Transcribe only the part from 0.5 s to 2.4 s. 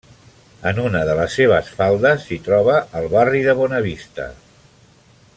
En una de les seves faldes s'hi